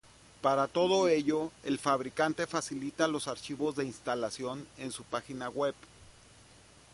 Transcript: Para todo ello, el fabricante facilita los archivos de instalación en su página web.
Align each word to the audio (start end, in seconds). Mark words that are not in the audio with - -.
Para 0.41 0.67
todo 0.67 1.07
ello, 1.09 1.51
el 1.63 1.77
fabricante 1.77 2.47
facilita 2.47 3.07
los 3.07 3.27
archivos 3.27 3.75
de 3.75 3.85
instalación 3.85 4.65
en 4.79 4.91
su 4.91 5.03
página 5.03 5.47
web. 5.47 5.75